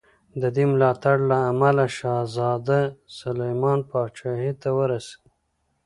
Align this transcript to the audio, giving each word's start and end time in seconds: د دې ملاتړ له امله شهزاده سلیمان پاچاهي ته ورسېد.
د 0.41 0.43
دې 0.55 0.63
ملاتړ 0.71 1.15
له 1.29 1.37
امله 1.51 1.85
شهزاده 1.97 2.81
سلیمان 3.19 3.79
پاچاهي 3.89 4.51
ته 4.61 4.69
ورسېد. 4.77 5.21